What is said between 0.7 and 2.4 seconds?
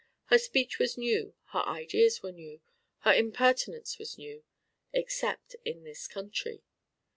was new, her ideas were